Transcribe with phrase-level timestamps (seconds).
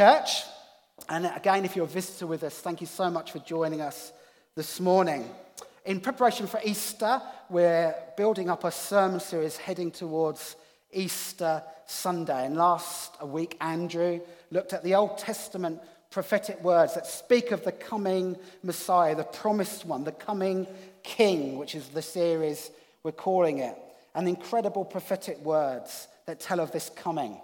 [0.00, 0.44] Church,
[1.10, 4.14] and again, if you're a visitor with us, thank you so much for joining us
[4.56, 5.28] this morning.
[5.84, 10.56] In preparation for Easter, we're building up a sermon series heading towards
[10.90, 12.46] Easter Sunday.
[12.46, 17.72] And last week, Andrew looked at the Old Testament prophetic words that speak of the
[17.72, 20.66] coming Messiah, the promised one, the coming
[21.02, 22.70] King, which is the series
[23.02, 23.76] we're calling it,
[24.14, 27.38] and incredible prophetic words that tell of this coming.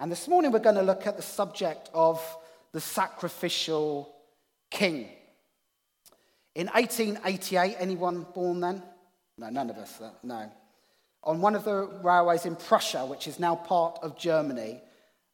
[0.00, 2.22] And this morning we're going to look at the subject of
[2.72, 4.14] the sacrificial
[4.70, 5.08] king.
[6.54, 8.82] In 1888, anyone born then?
[9.38, 10.50] No, none of us, uh, no.
[11.24, 14.80] On one of the railways in Prussia, which is now part of Germany,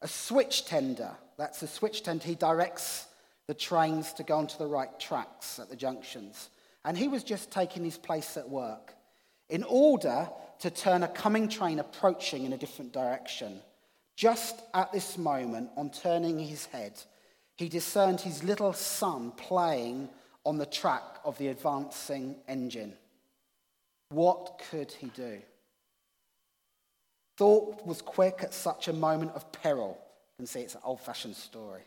[0.01, 3.07] a switch tender, that's a switch tender, he directs
[3.47, 6.49] the trains to go onto the right tracks at the junctions.
[6.87, 8.95] And he was just taking his place at work
[9.51, 10.29] in order
[10.61, 13.61] to turn a coming train approaching in a different direction.
[14.17, 16.93] Just at this moment, on turning his head,
[17.57, 20.09] he discerned his little son playing
[20.45, 22.95] on the track of the advancing engine.
[24.11, 25.41] What could he do?
[27.37, 29.99] Thought was quick at such a moment of peril.
[30.39, 31.83] You can see it's an old fashioned story.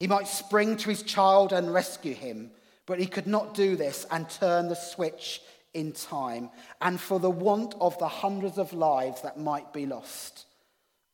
[0.00, 2.50] He might spring to his child and rescue him,
[2.86, 5.42] but he could not do this and turn the switch
[5.74, 6.48] in time,
[6.80, 10.45] and for the want of the hundreds of lives that might be lost.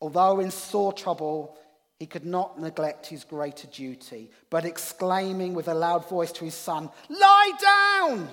[0.03, 1.55] Although in sore trouble,
[1.97, 6.55] he could not neglect his greater duty, but exclaiming with a loud voice to his
[6.55, 8.27] son, Lie down!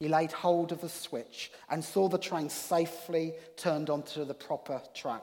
[0.00, 4.82] He laid hold of the switch and saw the train safely turned onto the proper
[4.92, 5.22] track.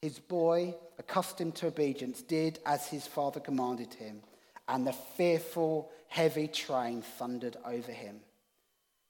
[0.00, 4.22] His boy, accustomed to obedience, did as his father commanded him,
[4.68, 8.20] and the fearful, heavy train thundered over him.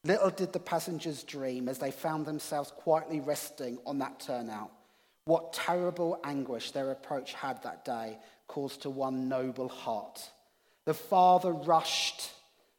[0.02, 4.72] Little did the passengers dream as they found themselves quietly resting on that turnout
[5.28, 10.30] what terrible anguish their approach had that day caused to one noble heart.
[10.86, 12.30] The father rushed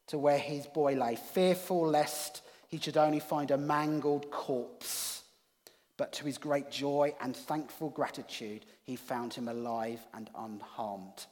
[0.07, 5.21] to where his boy lay, fearful lest he should only find a mangled corpse.
[5.95, 11.27] But to his great joy and thankful gratitude, he found him alive and unharmed.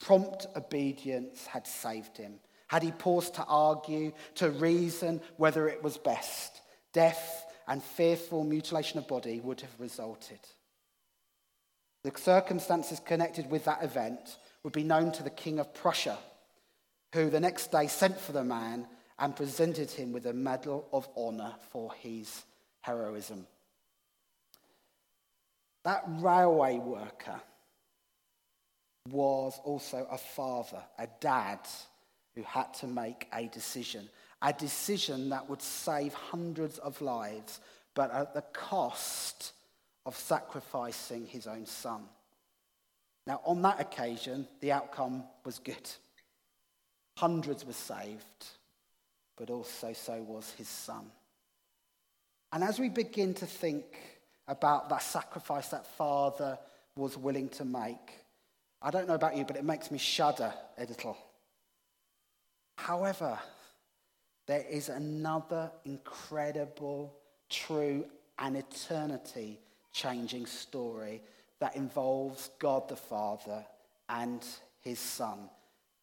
[0.00, 2.40] Prompt obedience had saved him.
[2.68, 6.62] Had he paused to argue, to reason whether it was best,
[6.94, 10.40] death and fearful mutilation of body would have resulted.
[12.02, 16.18] The circumstances connected with that event would be known to the King of Prussia,
[17.14, 18.88] who the next day sent for the man
[19.20, 22.42] and presented him with a Medal of Honor for his
[22.80, 23.46] heroism.
[25.84, 27.40] That railway worker
[29.08, 31.60] was also a father, a dad,
[32.34, 34.08] who had to make a decision
[34.42, 37.60] a decision that would save hundreds of lives,
[37.94, 39.52] but at the cost
[40.06, 42.02] of sacrificing his own son.
[43.26, 45.90] Now, on that occasion, the outcome was good.
[47.16, 48.46] Hundreds were saved,
[49.36, 51.10] but also so was his son.
[52.52, 53.84] And as we begin to think
[54.48, 56.58] about that sacrifice that father
[56.96, 58.24] was willing to make,
[58.82, 61.16] I don't know about you, but it makes me shudder a little.
[62.76, 63.38] However,
[64.50, 67.14] there is another incredible,
[67.48, 68.04] true,
[68.36, 69.60] and eternity
[69.92, 71.22] changing story
[71.60, 73.64] that involves God the Father
[74.08, 74.44] and
[74.80, 75.38] his Son.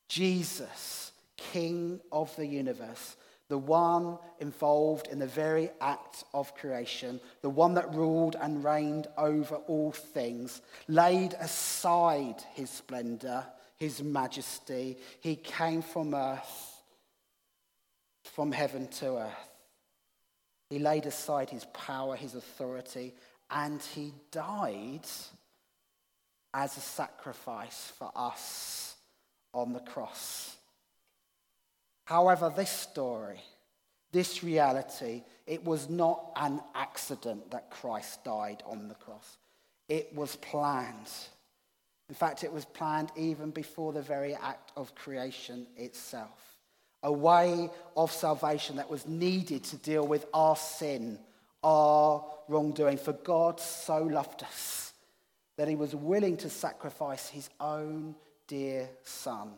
[0.08, 3.18] Jesus, King of the universe,
[3.50, 9.08] the one involved in the very act of creation, the one that ruled and reigned
[9.18, 15.00] over all things, laid aside his splendor, his majesty.
[15.20, 16.77] He came from earth
[18.38, 19.50] from heaven to earth.
[20.70, 23.16] He laid aside his power, his authority,
[23.50, 25.08] and he died
[26.54, 28.96] as a sacrifice for us
[29.56, 30.56] on the cross.
[32.06, 33.42] However, this story,
[34.12, 39.38] this reality, it was not an accident that Christ died on the cross.
[39.90, 41.10] It was planned.
[42.08, 46.57] In fact, it was planned even before the very act of creation itself
[47.04, 51.20] a way of salvation that was needed to deal with our sin,
[51.64, 52.98] our wrongdoing.
[52.98, 54.94] For God so loved us
[55.58, 58.16] that he was willing to sacrifice his own
[58.48, 59.50] dear son.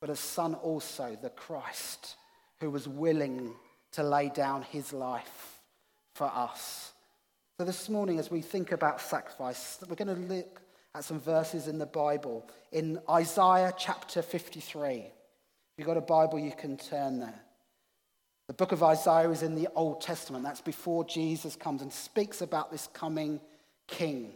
[0.00, 2.16] But a son also, the Christ,
[2.60, 3.52] who was willing
[3.92, 5.60] to lay down his life
[6.14, 6.92] for us.
[7.58, 10.60] So this morning, as we think about sacrifice, we're going to look
[10.94, 12.48] at some verses in the Bible.
[12.72, 15.06] In Isaiah chapter 53,
[15.76, 17.40] you've got a Bible, you can turn there.
[18.46, 20.44] The book of Isaiah is in the Old Testament.
[20.44, 23.40] That's before Jesus comes and speaks about this coming
[23.88, 24.32] king.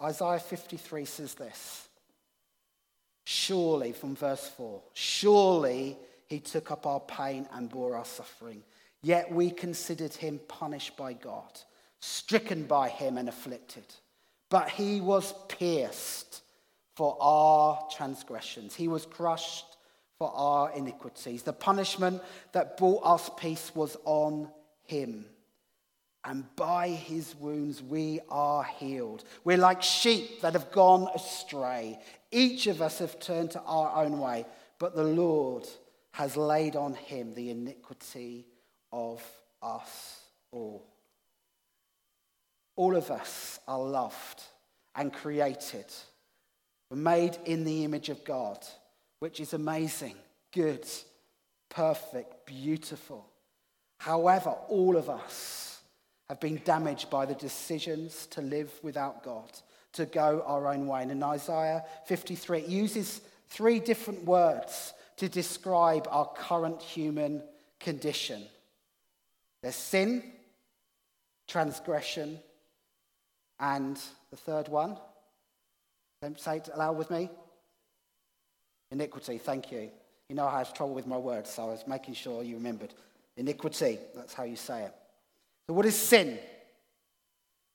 [0.00, 1.88] Isaiah 53 says this
[3.24, 5.96] Surely, from verse 4, surely
[6.28, 8.62] he took up our pain and bore our suffering.
[9.02, 11.60] Yet we considered him punished by God,
[12.00, 13.84] stricken by him and afflicted.
[14.48, 16.42] But he was pierced
[16.94, 19.75] for our transgressions, he was crushed
[20.18, 21.42] for our iniquities.
[21.42, 22.22] The punishment
[22.52, 24.50] that brought us peace was on
[24.84, 25.26] him.
[26.24, 29.24] And by his wounds we are healed.
[29.44, 32.00] We're like sheep that have gone astray.
[32.32, 34.44] Each of us have turned to our own way,
[34.78, 35.68] but the Lord
[36.12, 38.46] has laid on him the iniquity
[38.92, 39.22] of
[39.62, 40.20] us
[40.50, 40.84] all.
[42.74, 44.42] All of us are loved
[44.94, 45.86] and created.
[46.90, 48.66] We're made in the image of God
[49.20, 50.14] which is amazing,
[50.52, 50.86] good,
[51.68, 53.26] perfect, beautiful.
[53.98, 55.80] However, all of us
[56.28, 59.50] have been damaged by the decisions to live without God,
[59.94, 61.02] to go our own way.
[61.02, 67.42] And in Isaiah 53, it uses three different words to describe our current human
[67.80, 68.42] condition
[69.62, 70.22] there's sin,
[71.48, 72.38] transgression,
[73.58, 73.98] and
[74.30, 74.96] the third one.
[76.22, 77.30] Don't say it aloud with me
[78.90, 79.90] Iniquity, thank you.
[80.28, 82.94] You know I have trouble with my words, so I was making sure you remembered.
[83.36, 84.94] Iniquity, that's how you say it.
[85.66, 86.38] So, what is sin?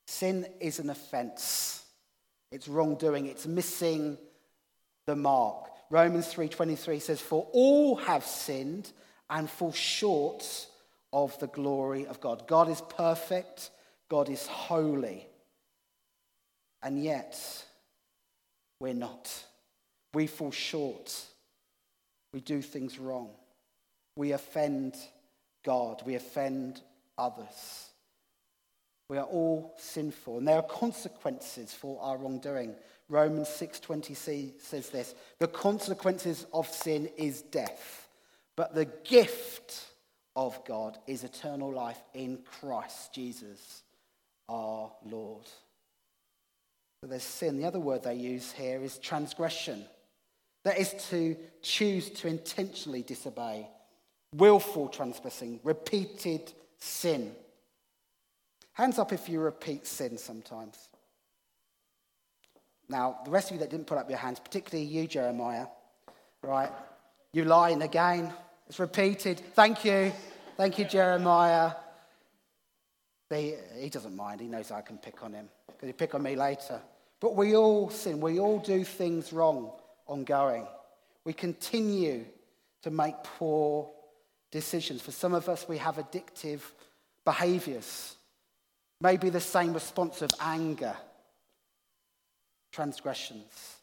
[0.08, 1.84] Sin is an offense.
[2.52, 3.28] It's wrongdoing.
[3.28, 4.18] It's missing
[5.06, 5.70] the mark.
[5.90, 8.92] Romans 3:23 says, "For all have sinned
[9.30, 10.68] and fall short
[11.14, 13.72] of the glory of God." God is perfect.
[14.10, 15.28] God is holy.
[16.82, 17.66] And yet,
[18.80, 19.46] we're not.
[20.14, 21.26] We fall short.
[22.34, 23.30] We do things wrong.
[24.16, 24.96] We offend
[25.64, 26.02] God.
[26.06, 26.82] We offend
[27.18, 27.88] others.
[29.10, 32.78] We are all sinful, and there are consequences for our wrongdoing.
[33.10, 38.08] Romans 6:20 says this: "The consequences of sin is death,
[38.56, 39.86] but the gift
[40.38, 43.84] of God is eternal life in Christ Jesus,
[44.48, 45.46] our Lord."
[47.02, 47.58] So there's sin.
[47.58, 49.90] The other word they use here is transgression.
[50.64, 53.68] That is to choose to intentionally disobey,
[54.36, 57.34] willful transgressing, repeated sin.
[58.74, 60.90] Hands up if you repeat sin sometimes.
[62.90, 65.68] Now, the rest of you that didn't put up your hands, particularly you, Jeremiah,
[66.44, 66.72] right?
[67.34, 68.34] You lying again.
[68.68, 69.40] It's repeated.
[69.54, 70.12] Thank you.
[70.58, 71.72] Thank you, Jeremiah.
[73.30, 74.42] He, he doesn't mind.
[74.42, 76.82] He knows I can pick on him because he'll pick on me later.
[77.22, 78.20] But we all sin.
[78.20, 79.72] We all do things wrong
[80.12, 80.68] ongoing.
[81.24, 82.26] We continue
[82.84, 83.90] to make poor
[84.52, 85.02] decisions.
[85.02, 86.60] For some of us, we have addictive
[87.24, 88.16] behaviors.
[89.00, 90.96] Maybe the same response of anger,
[92.72, 93.78] transgressions.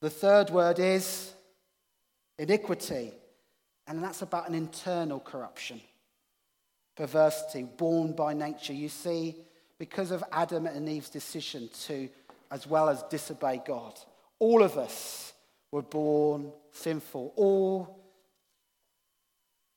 [0.00, 1.32] The third word is
[2.38, 3.12] iniquity,
[3.86, 5.80] and that's about an internal corruption,
[6.96, 8.72] perversity, born by nature.
[8.72, 9.36] You see,
[9.78, 12.08] because of Adam and Eve's decision to,
[12.50, 13.98] as well as disobey God,
[14.38, 15.31] all of us
[15.72, 17.98] were born sinful, all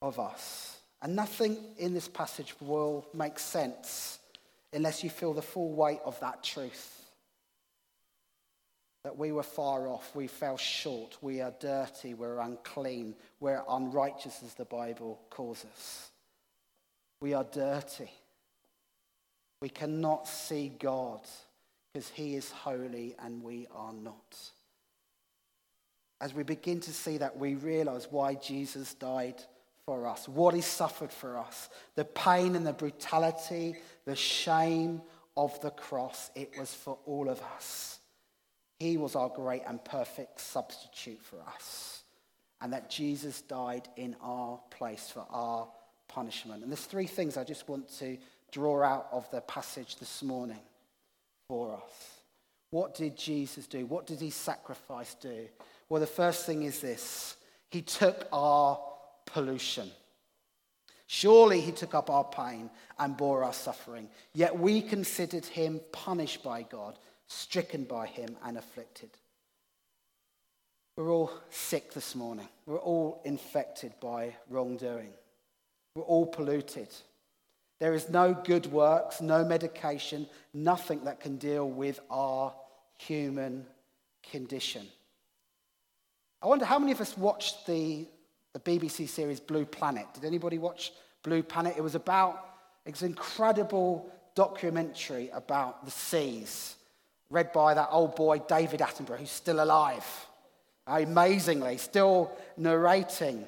[0.01, 0.77] of us.
[1.01, 4.19] And nothing in this passage will make sense
[4.73, 6.91] unless you feel the full weight of that truth.
[9.03, 14.41] That we were far off, we fell short, we are dirty, we're unclean, we're unrighteous,
[14.43, 16.09] as the Bible calls us.
[17.21, 18.09] We are dirty.
[19.61, 21.21] We cannot see God
[21.93, 24.51] because He is holy and we are not
[26.21, 29.41] as we begin to see that, we realize why Jesus died
[29.85, 35.01] for us, what he suffered for us, the pain and the brutality, the shame
[35.37, 36.31] of the cross.
[36.35, 37.99] It was for all of us.
[38.79, 42.03] He was our great and perfect substitute for us.
[42.61, 45.67] And that Jesus died in our place for our
[46.07, 46.63] punishment.
[46.63, 48.17] And there's three things I just want to
[48.51, 50.61] draw out of the passage this morning
[51.47, 52.21] for us.
[52.71, 53.85] What did Jesus do?
[53.85, 55.47] What did he sacrifice do?
[55.89, 57.35] Well, the first thing is this
[57.69, 58.79] He took our
[59.25, 59.91] pollution.
[61.07, 64.09] Surely he took up our pain and bore our suffering.
[64.33, 69.11] Yet we considered him punished by God, stricken by him, and afflicted.
[70.97, 72.47] We're all sick this morning.
[72.65, 75.11] We're all infected by wrongdoing.
[75.95, 76.89] We're all polluted.
[77.79, 82.53] There is no good works, no medication, nothing that can deal with our
[82.97, 83.65] human
[84.23, 84.87] condition.
[86.45, 88.05] I wonder how many of us watched the,
[88.53, 90.05] the BBC series Blue Planet?
[90.13, 90.91] Did anybody watch
[91.23, 91.73] Blue Planet?
[91.75, 92.39] It was about,
[92.85, 96.75] it's an incredible documentary about the seas
[97.31, 100.05] read by that old boy David Attenborough, who's still alive.
[100.85, 103.43] Uh, amazingly, still narrating.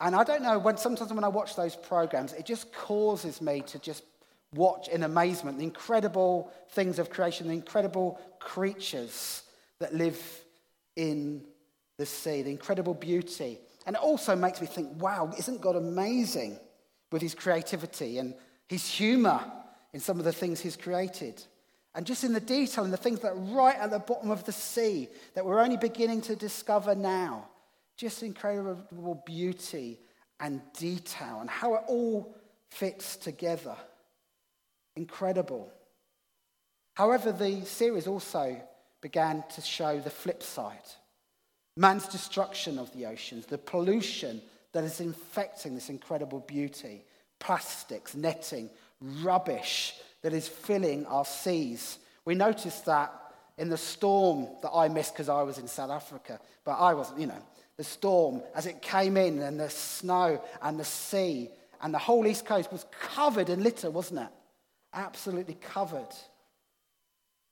[0.00, 3.60] And I don't know, when sometimes when I watch those programs, it just causes me
[3.68, 4.02] to just
[4.56, 9.44] watch in amazement the incredible things of creation, the incredible creatures
[9.78, 10.20] that live
[10.96, 11.44] in
[12.00, 13.58] the sea, the incredible beauty.
[13.86, 16.58] And it also makes me think, wow, isn't God amazing
[17.12, 18.34] with his creativity and
[18.68, 19.40] his humor
[19.92, 21.40] in some of the things he's created?
[21.94, 24.44] And just in the detail and the things that are right at the bottom of
[24.44, 27.48] the sea that we're only beginning to discover now.
[27.96, 30.00] Just incredible beauty
[30.40, 32.34] and detail and how it all
[32.70, 33.76] fits together.
[34.96, 35.70] Incredible.
[36.94, 38.60] However, the series also
[39.02, 40.88] began to show the flip side
[41.80, 47.02] man's destruction of the oceans, the pollution that is infecting this incredible beauty,
[47.38, 48.68] plastics, netting,
[49.00, 51.98] rubbish that is filling our seas.
[52.24, 53.12] We noticed that
[53.56, 57.20] in the storm that I missed because I was in South Africa, but I wasn't,
[57.20, 57.42] you know
[57.80, 61.48] the storm as it came in, and the snow and the sea,
[61.80, 64.28] and the whole East Coast was covered in litter, wasn't it?
[64.92, 66.14] Absolutely covered.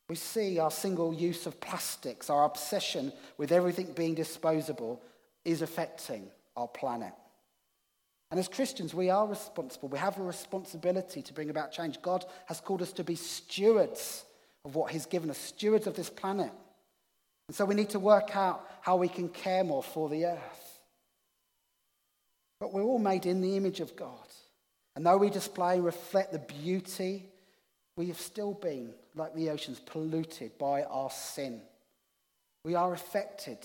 [0.08, 5.02] We see our single use of plastics, our obsession with everything being disposable,
[5.44, 7.12] is affecting our planet.
[8.30, 9.88] And as Christians, we are responsible.
[9.88, 12.00] We have a responsibility to bring about change.
[12.02, 14.24] God has called us to be stewards
[14.64, 16.52] of what He's given us, stewards of this planet.
[17.48, 20.80] And so we need to work out how we can care more for the earth.
[22.60, 24.12] But we're all made in the image of God.
[24.94, 27.27] And though we display and reflect the beauty,
[27.98, 31.60] we have still been, like the oceans, polluted by our sin.
[32.62, 33.58] We are affected,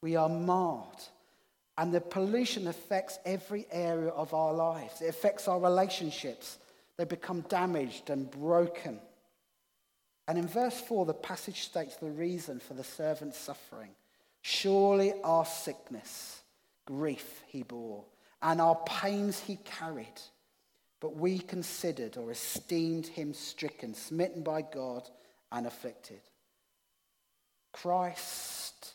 [0.00, 1.02] we are marred.
[1.76, 5.02] And the pollution affects every area of our lives.
[5.02, 6.56] It affects our relationships.
[6.96, 9.00] They become damaged and broken.
[10.28, 13.90] And in verse 4, the passage states the reason for the servant's suffering.
[14.40, 16.40] Surely our sickness,
[16.86, 18.04] grief he bore,
[18.40, 20.20] and our pains he carried.
[21.04, 25.06] But we considered or esteemed him stricken, smitten by God,
[25.52, 26.22] and afflicted.
[27.74, 28.94] Christ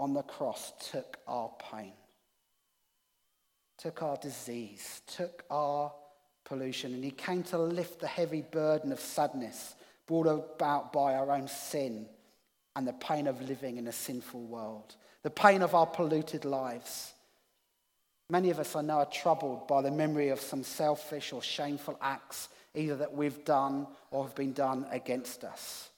[0.00, 1.92] on the cross took our pain,
[3.78, 5.92] took our disease, took our
[6.44, 9.76] pollution, and he came to lift the heavy burden of sadness
[10.08, 12.08] brought about by our own sin
[12.74, 17.12] and the pain of living in a sinful world, the pain of our polluted lives.
[18.28, 21.96] Many of us, I know, are troubled by the memory of some selfish or shameful
[22.02, 25.90] acts, either that we've done or have been done against us.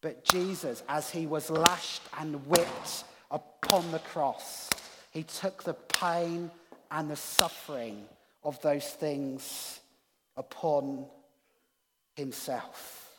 [0.00, 4.70] But Jesus, as he was lashed and whipped upon the cross,
[5.10, 6.50] he took the pain
[6.90, 8.04] and the suffering
[8.44, 9.80] of those things
[10.36, 11.06] upon
[12.14, 13.10] himself.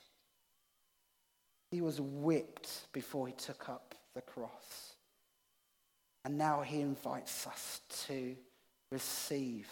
[1.70, 4.94] He was whipped before he took up the cross.
[6.24, 8.36] And now he invites us to
[8.94, 9.68] receive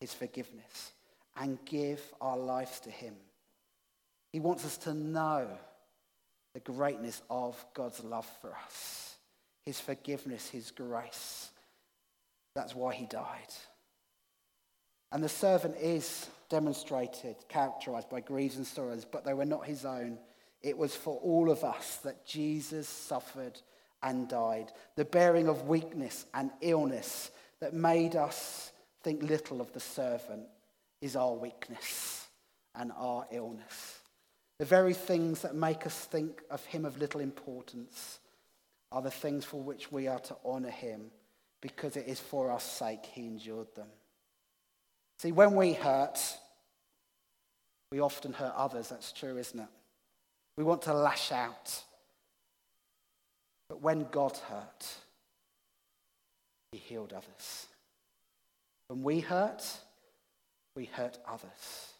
[0.00, 0.92] his forgiveness
[1.36, 3.14] and give our lives to him.
[4.32, 5.46] He wants us to know
[6.54, 9.16] the greatness of God's love for us,
[9.64, 11.50] his forgiveness, his grace.
[12.54, 13.52] That's why he died.
[15.12, 19.84] And the servant is demonstrated, characterized by griefs and sorrows, but they were not his
[19.84, 20.18] own.
[20.62, 23.60] It was for all of us that Jesus suffered
[24.02, 24.72] and died.
[24.96, 27.30] The bearing of weakness and illness
[27.60, 28.72] that made us
[29.02, 30.46] think little of the servant
[31.00, 32.26] is our weakness
[32.74, 34.00] and our illness.
[34.58, 38.18] The very things that make us think of him of little importance
[38.92, 41.10] are the things for which we are to honor him
[41.60, 43.88] because it is for our sake he endured them.
[45.18, 46.18] See, when we hurt,
[47.90, 48.88] we often hurt others.
[48.88, 49.68] That's true, isn't it?
[50.56, 51.82] We want to lash out.
[53.68, 54.86] But when God hurt,
[56.76, 57.66] he healed others.
[58.88, 59.64] When we hurt,
[60.74, 61.92] we hurt others.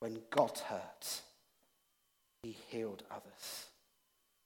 [0.00, 1.20] When God hurt,
[2.42, 3.66] he healed others.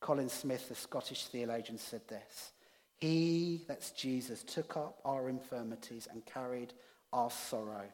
[0.01, 2.53] Colin Smith, the Scottish theologian, said this
[2.99, 6.73] He, that's Jesus, took up our infirmities and carried
[7.13, 7.85] our sorrow.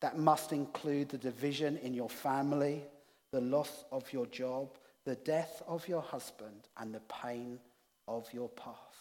[0.00, 2.82] That must include the division in your family,
[3.32, 4.70] the loss of your job,
[5.04, 7.60] the death of your husband, and the pain
[8.08, 8.95] of your past.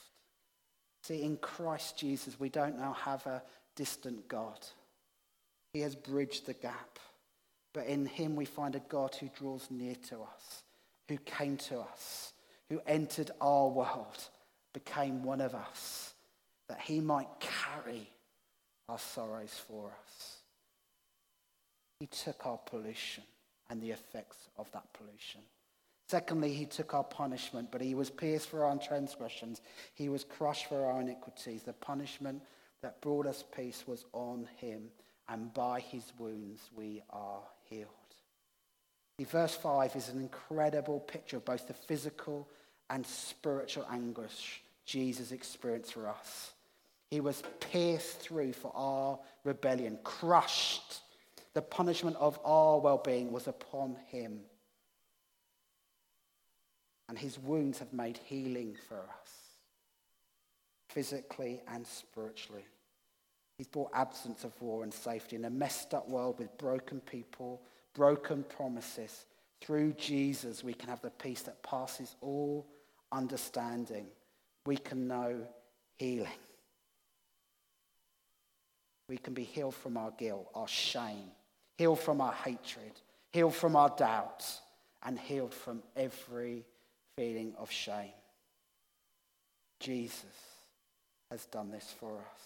[1.06, 3.44] See, in Christ Jesus, we don't now have a
[3.76, 4.58] distant God.
[5.72, 6.98] He has bridged the gap.
[7.76, 10.64] But in him, we find a God who draws near to us,
[11.08, 12.34] who came to us,
[12.72, 14.30] who entered our world,
[14.74, 16.16] became one of us,
[16.70, 18.10] that he might carry
[18.90, 20.38] our sorrows for us.
[22.00, 23.26] He took our pollution
[23.70, 25.42] and the effects of that pollution.
[26.08, 29.62] Secondly, he took our punishment, but he was pierced for our transgressions.
[29.96, 31.64] He was crushed for our iniquities.
[31.64, 32.44] The punishment
[32.82, 34.90] that brought us peace was on him,
[35.28, 37.90] and by his wounds we are healed.
[39.18, 42.48] See, verse 5 is an incredible picture of both the physical
[42.90, 46.52] and spiritual anguish Jesus experienced for us.
[47.10, 51.02] He was pierced through for our rebellion, crushed.
[51.54, 54.42] The punishment of our well being was upon him.
[57.08, 59.32] And his wounds have made healing for us,
[60.90, 62.66] physically and spiritually.
[63.58, 67.62] He's brought absence of war and safety in a messed up world with broken people,
[67.94, 69.26] broken promises.
[69.62, 72.66] Through Jesus, we can have the peace that passes all
[73.12, 74.08] understanding.
[74.66, 75.48] We can know
[75.98, 76.28] healing.
[79.08, 81.32] We can be healed from our guilt, our shame,
[81.78, 82.92] healed from our hatred,
[83.32, 84.62] healed from our doubts,
[85.04, 86.66] and healed from every
[87.18, 88.12] feeling of shame.
[89.80, 90.26] Jesus
[91.32, 92.42] has done this for us.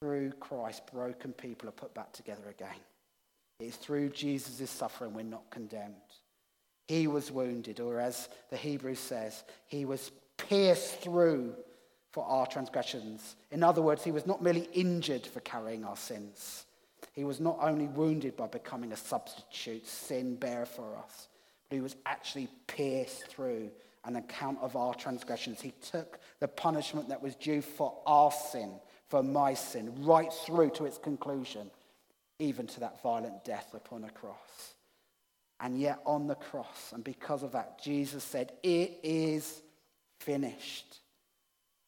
[0.00, 2.80] Through Christ, broken people are put back together again.
[3.60, 5.94] It is through Jesus' suffering we're not condemned.
[6.88, 11.54] He was wounded, or as the Hebrew says, he was pierced through
[12.12, 13.36] for our transgressions.
[13.50, 16.66] In other words, he was not merely injured for carrying our sins.
[17.12, 21.28] He was not only wounded by becoming a substitute sin bearer for us,
[21.70, 23.70] he was actually pierced through
[24.04, 25.60] an account of our transgressions.
[25.60, 28.72] He took the punishment that was due for our sin,
[29.08, 31.70] for my sin, right through to its conclusion,
[32.38, 34.74] even to that violent death upon a cross.
[35.58, 39.62] And yet, on the cross, and because of that, Jesus said, It is
[40.20, 40.98] finished.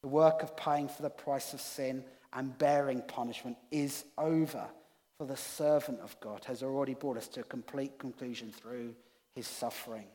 [0.02, 4.64] The work of paying for the price of sin and bearing punishment is over,
[5.18, 8.94] for the servant of God has already brought us to a complete conclusion through
[9.38, 10.06] his suffering.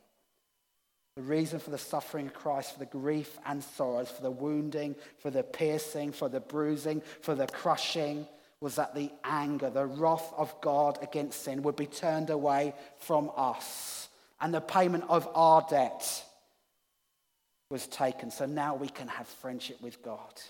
[1.15, 4.95] The reason for the suffering of Christ, for the grief and sorrows, for the wounding,
[5.19, 8.27] for the piercing, for the bruising, for the crushing,
[8.59, 13.31] was that the anger, the wrath of God against sin would be turned away from
[13.38, 14.09] us.
[14.41, 16.25] And the payment of our debt
[17.69, 18.29] was taken.
[18.29, 20.41] So now we can have friendship with God.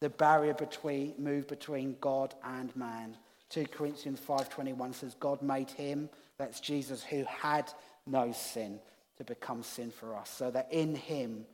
[0.00, 3.16] The barrier between, moved between God and man.
[3.50, 7.70] 2 Corinthians 5.21 says, God made him, that's Jesus, who had
[8.08, 8.80] no sin
[9.16, 11.44] to become sin for us, so that in him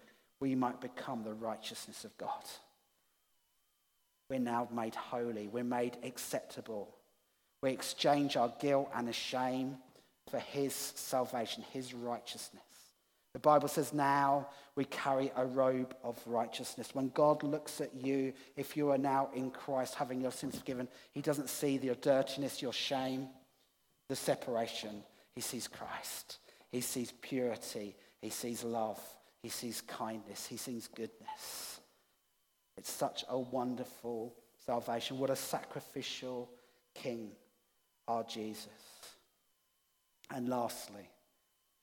[0.41, 2.45] we might become the righteousness of God.
[4.29, 5.49] We're now made holy.
[5.49, 6.95] We're made acceptable.
[7.63, 9.77] We exchange our guilt and shame
[10.31, 12.63] for his salvation, his righteousness.
[13.33, 16.95] The Bible says now we carry a robe of righteousness.
[16.95, 20.89] When God looks at you, if you are now in Christ, having your sins forgiven,
[21.13, 23.29] he doesn't see your dirtiness, your shame,
[24.09, 25.03] the separation.
[25.35, 26.39] He sees Christ.
[26.75, 27.95] He sees purity.
[28.21, 28.99] He sees love.
[29.45, 30.45] He sees kindness.
[30.45, 31.79] He sees goodness.
[32.77, 34.35] It's such a wonderful
[34.67, 35.21] salvation.
[35.21, 36.51] What a sacrificial
[36.93, 37.31] King
[38.09, 38.67] our Jesus.
[40.33, 41.09] And lastly,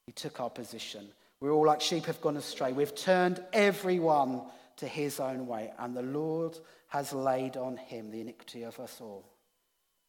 [0.07, 1.07] he took our position.
[1.39, 2.73] We're all like sheep have gone astray.
[2.73, 4.41] We've turned everyone
[4.75, 6.57] to his own way, and the Lord
[6.89, 9.23] has laid on him the iniquity of us all.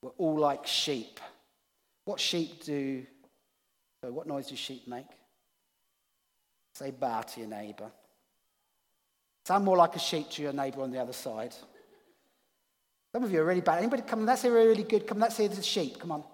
[0.03, 1.21] We're all like sheep.
[2.05, 3.07] What sheep do
[4.03, 5.07] so, what noise do sheep make?
[6.75, 7.91] Say baa to your neighbour.
[9.45, 11.55] Sound more like a sheep to your neighbour on the other side.
[13.13, 13.79] Some of you are really bad.
[13.79, 14.27] Anybody come?
[14.27, 15.07] Let's hear really good.
[15.07, 16.01] Come, let's hear the sheep.
[16.01, 16.25] Come on.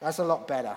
[0.00, 0.76] That's a lot better.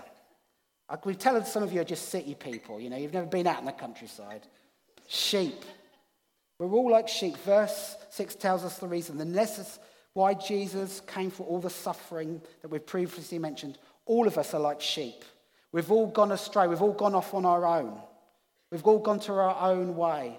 [0.89, 2.79] I can tell some of you are just city people.
[2.79, 4.47] You know, you've never been out in the countryside.
[5.07, 5.63] Sheep.
[6.57, 7.37] We're all like sheep.
[7.37, 9.17] Verse 6 tells us the reason.
[9.17, 9.79] The necess-
[10.13, 13.77] why Jesus came for all the suffering that we've previously mentioned
[14.11, 15.23] all of us are like sheep.
[15.71, 16.67] We've all gone astray.
[16.67, 17.97] We've all gone off on our own.
[18.69, 20.37] We've all gone to our own way.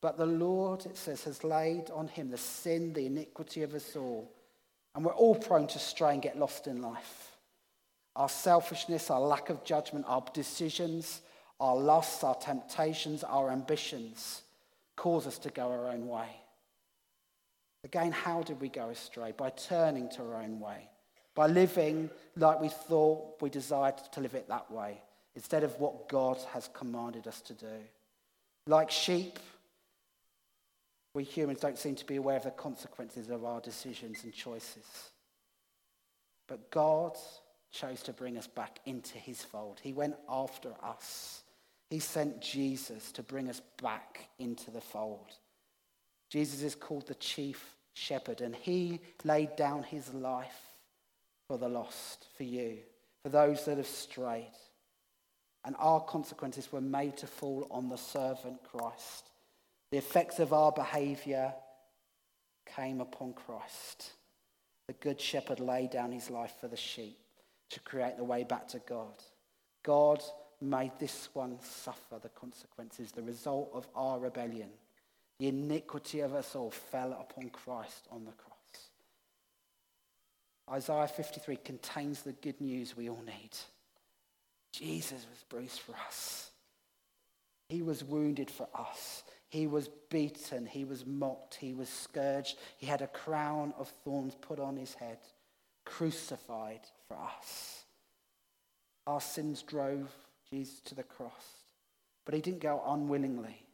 [0.00, 3.94] But the Lord, it says, has laid on him the sin, the iniquity of us
[3.94, 4.32] all.
[4.94, 7.36] And we're all prone to stray and get lost in life.
[8.16, 11.20] Our selfishness, our lack of judgment, our decisions,
[11.60, 14.40] our lusts, our temptations, our ambitions
[14.96, 16.28] cause us to go our own way.
[17.84, 19.34] Again, how did we go astray?
[19.36, 20.88] By turning to our own way
[21.34, 25.00] by living like we thought we desired to live it that way,
[25.34, 27.80] instead of what God has commanded us to do.
[28.66, 29.38] Like sheep,
[31.12, 35.10] we humans don't seem to be aware of the consequences of our decisions and choices.
[36.46, 37.16] But God
[37.72, 39.80] chose to bring us back into his fold.
[39.82, 41.42] He went after us.
[41.90, 45.32] He sent Jesus to bring us back into the fold.
[46.30, 50.73] Jesus is called the chief shepherd, and he laid down his life
[51.48, 52.78] for the lost, for you,
[53.22, 54.52] for those that have strayed.
[55.64, 59.30] and our consequences were made to fall on the servant Christ.
[59.90, 61.54] The effects of our behavior
[62.66, 64.12] came upon Christ.
[64.88, 67.16] The good shepherd laid down his life for the sheep
[67.70, 69.14] to create the way back to God.
[69.82, 70.22] God
[70.60, 74.68] made this one suffer the consequences, the result of our rebellion.
[75.38, 78.53] The iniquity of us all fell upon Christ on the cross.
[80.70, 83.50] Isaiah 53 contains the good news we all need.
[84.72, 86.50] Jesus was bruised for us.
[87.68, 89.22] He was wounded for us.
[89.48, 90.66] He was beaten.
[90.66, 91.54] He was mocked.
[91.54, 92.56] He was scourged.
[92.76, 95.18] He had a crown of thorns put on his head,
[95.84, 97.84] crucified for us.
[99.06, 100.10] Our sins drove
[100.50, 101.30] Jesus to the cross,
[102.24, 103.64] but he didn't go unwillingly.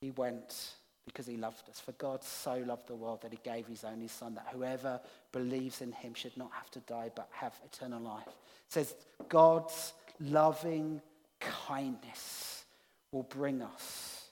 [0.00, 0.74] He went
[1.06, 1.80] because he loved us.
[1.80, 5.00] For God so loved the world that he gave his only Son, that whoever
[5.32, 8.26] believes in him should not have to die but have eternal life.
[8.26, 8.34] It
[8.68, 8.94] says,
[9.28, 11.00] God's loving
[11.40, 12.64] kindness
[13.10, 14.28] will bring us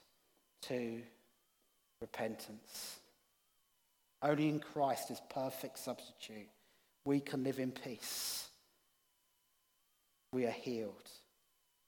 [0.63, 1.01] to
[2.01, 2.97] repentance.
[4.21, 6.47] Only in Christ is perfect substitute.
[7.05, 8.47] We can live in peace.
[10.33, 11.09] We are healed.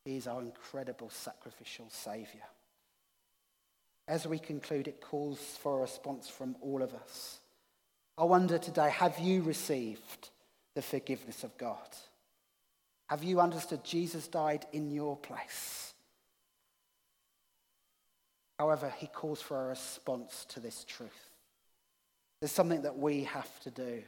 [0.06, 2.44] He is our incredible sacrificial Saviour.
[4.08, 7.40] As we conclude, it calls for a response from all of us.
[8.18, 10.30] I wonder today have you received
[10.76, 11.88] the forgiveness of God?
[13.08, 15.94] Have you understood Jesus died in your place?
[18.60, 21.30] However, he calls for a response to this truth.
[22.40, 24.04] There's something that we have to do.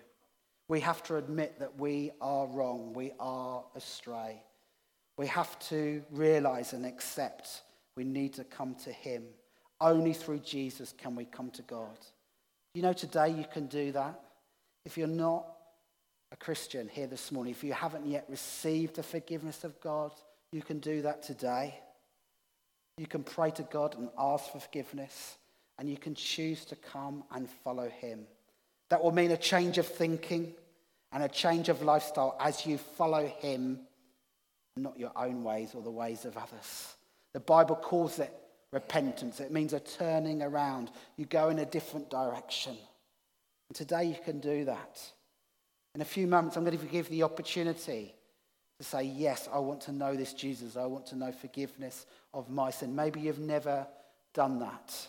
[0.68, 4.42] We have to admit that we are wrong, we are astray.
[5.18, 7.62] We have to realize and accept
[7.96, 9.24] we need to come to him.
[9.82, 11.98] Only through Jesus can we come to God.
[12.74, 14.20] You know, today you can do that.
[14.86, 15.46] If you're not
[16.32, 20.12] a Christian here this morning, if you haven't yet received the forgiveness of God,
[20.52, 21.80] you can do that today.
[22.98, 25.38] You can pray to God and ask for forgiveness,
[25.78, 28.26] and you can choose to come and follow Him.
[28.90, 30.54] That will mean a change of thinking
[31.12, 33.80] and a change of lifestyle as you follow Him,
[34.78, 36.96] not your own ways or the ways of others.
[37.34, 38.34] The Bible calls it
[38.76, 39.40] repentance.
[39.40, 40.92] It means a turning around.
[41.18, 42.78] You go in a different direction.
[43.70, 45.02] And today you can do that.
[45.96, 48.14] In a few moments, I'm going to give the opportunity
[48.78, 50.78] to say, Yes, I want to know this Jesus.
[50.78, 52.96] I want to know forgiveness of my sin.
[52.96, 53.88] Maybe you've never
[54.34, 55.08] done that.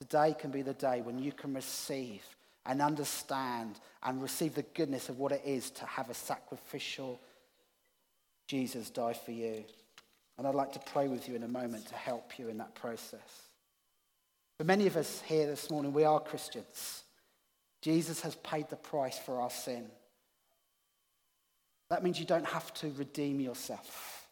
[0.00, 2.22] Today can be the day when you can receive
[2.64, 7.20] and understand and receive the goodness of what it is to have a sacrificial
[8.46, 9.64] Jesus die for you.
[10.38, 12.74] And I'd like to pray with you in a moment to help you in that
[12.76, 13.42] process.
[14.56, 17.02] For many of us here this morning, we are Christians.
[17.82, 19.86] Jesus has paid the price for our sin.
[21.90, 24.28] That means you don't have to redeem yourself.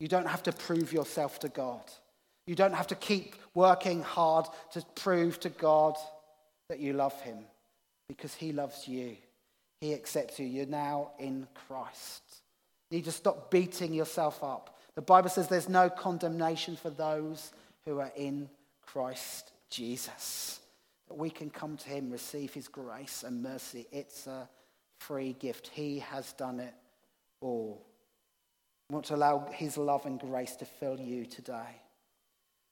[0.00, 1.82] You don't have to prove yourself to God.
[2.46, 5.96] You don't have to keep working hard to prove to God
[6.68, 7.38] that you love Him
[8.08, 9.16] because He loves you.
[9.80, 10.46] He accepts you.
[10.46, 12.22] You're now in Christ.
[12.90, 17.52] You need to stop beating yourself up the Bible says there's no condemnation for those
[17.86, 18.50] who are in
[18.84, 20.60] Christ Jesus.
[21.08, 23.86] That we can come to him, receive his grace and mercy.
[23.92, 24.46] It's a
[24.98, 25.68] free gift.
[25.68, 26.74] He has done it
[27.40, 27.82] all.
[28.90, 31.80] We want to allow his love and grace to fill you today.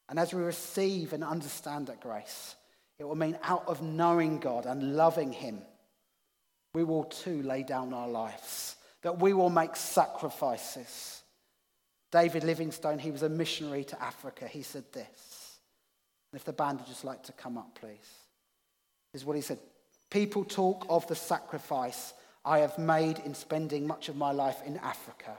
[0.07, 2.55] And as we receive and understand that grace,
[2.99, 5.63] it will mean out of knowing God and loving him,
[6.75, 11.23] we will too lay down our lives, that we will make sacrifices
[12.11, 14.47] David Livingstone, he was a missionary to Africa.
[14.47, 15.57] He said this.
[16.31, 17.97] And if the band would just like to come up, please.
[19.13, 19.59] This is what he said
[20.09, 24.77] People talk of the sacrifice I have made in spending much of my life in
[24.77, 25.37] Africa.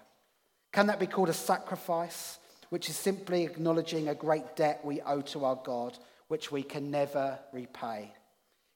[0.73, 5.23] Can that be called a sacrifice, which is simply acknowledging a great debt we owe
[5.23, 8.13] to our God, which we can never repay?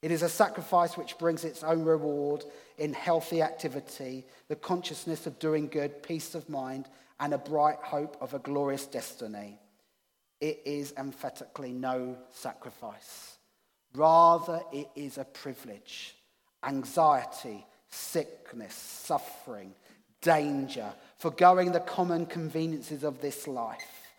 [0.02, 2.44] It is a sacrifice which brings its own reward
[2.76, 6.88] in healthy activity, the consciousness of doing good, peace of mind,
[7.20, 9.58] and a bright hope of a glorious destiny.
[10.40, 13.38] It is emphatically no sacrifice.
[13.94, 16.14] Rather, it is a privilege.
[16.64, 19.74] Anxiety, sickness, suffering,
[20.20, 24.12] danger, foregoing the common conveniences of this life.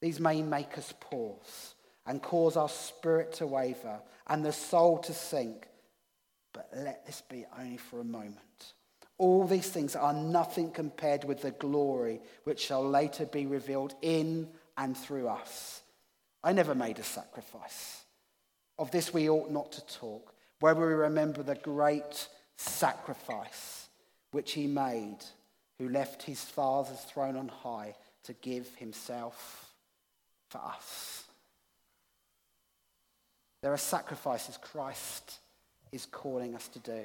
[0.00, 1.74] These may make us pause
[2.06, 5.68] and cause our spirit to waver and the soul to sink.
[6.52, 8.38] But let this be only for a moment.
[9.18, 14.48] All these things are nothing compared with the glory which shall later be revealed in
[14.76, 15.82] and through us.
[16.42, 18.02] I never made a sacrifice.
[18.78, 23.88] Of this we ought not to talk, where we remember the great sacrifice
[24.32, 25.18] which he made
[25.78, 29.72] who left his Father's throne on high to give himself
[30.48, 31.24] for us.
[33.62, 35.38] There are sacrifices Christ
[35.92, 37.02] is calling us to do.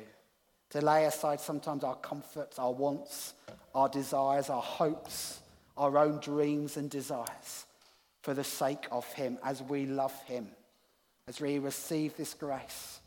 [0.72, 3.34] To lay aside sometimes our comforts, our wants,
[3.74, 5.40] our desires, our hopes,
[5.78, 7.66] our own dreams and desires
[8.22, 10.48] for the sake of Him as we love Him,
[11.28, 13.00] as we receive this grace.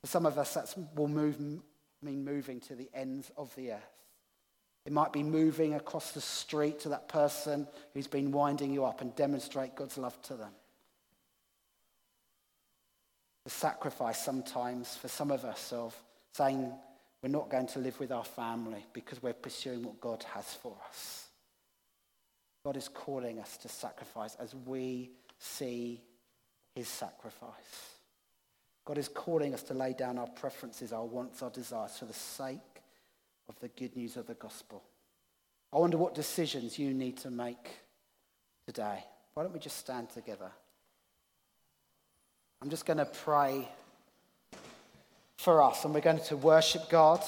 [0.00, 1.38] For some of us, that will move,
[2.02, 4.00] mean moving to the ends of the earth.
[4.86, 9.02] It might be moving across the street to that person who's been winding you up
[9.02, 10.52] and demonstrate God's love to them.
[13.44, 15.94] The sacrifice sometimes for some of us of
[16.32, 16.72] saying
[17.22, 20.76] we're not going to live with our family because we're pursuing what God has for
[20.88, 21.26] us.
[22.64, 26.00] God is calling us to sacrifice as we see
[26.74, 27.94] his sacrifice.
[28.84, 32.12] God is calling us to lay down our preferences, our wants, our desires for the
[32.12, 32.58] sake
[33.48, 34.82] of the good news of the gospel.
[35.72, 37.70] I wonder what decisions you need to make
[38.66, 39.04] today.
[39.34, 40.50] Why don't we just stand together?
[42.62, 43.68] I'm just going to pray
[45.40, 47.24] for us, and we're going to worship God